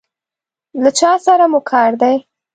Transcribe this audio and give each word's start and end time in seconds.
له 0.83 0.89
چا 0.99 1.11
سره 1.25 1.45
مو 1.51 1.59
کار 1.71 1.91
دی؟ 2.01 2.15